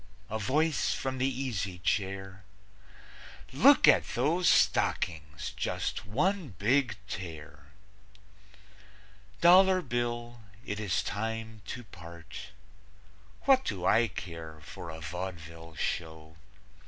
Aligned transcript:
A 0.31 0.39
voice 0.39 0.95
from 0.95 1.19
the 1.19 1.29
easy 1.31 1.77
chair: 1.77 2.43
"Look 3.53 3.87
at 3.87 4.15
those 4.15 4.49
stockings! 4.49 5.53
Just 5.55 6.07
one 6.07 6.55
big 6.57 6.95
tear!") 7.07 7.65
Dollar 9.41 9.83
Bill, 9.83 10.41
it 10.65 10.79
is 10.79 11.03
time 11.03 11.61
to 11.67 11.83
part. 11.83 12.47
What 13.43 13.63
do 13.63 13.85
I 13.85 14.07
care 14.07 14.59
for 14.61 14.89
a 14.89 14.99
vaudeville 15.01 15.75
show? 15.75 16.35